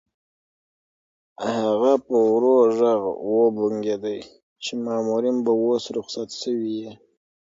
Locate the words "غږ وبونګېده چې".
2.79-4.71